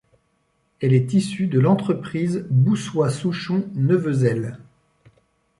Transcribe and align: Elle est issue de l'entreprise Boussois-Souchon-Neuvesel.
Elle 0.81 0.93
est 0.93 1.13
issue 1.13 1.45
de 1.45 1.59
l'entreprise 1.59 2.47
Boussois-Souchon-Neuvesel. 2.49 4.57